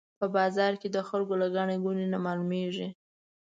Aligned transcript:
په 0.19 0.25
بازار 0.35 0.73
کې 0.81 0.87
د 0.95 0.97
خلکو 1.09 1.33
له 1.41 1.47
ګڼې 1.55 1.77
ګوڼې 1.83 2.05
نه 2.13 2.19
معلومېږي. 2.25 2.87